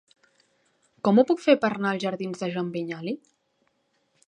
[1.07, 3.17] Com ho puc fer per anar als jardins de Joan Vinyoli?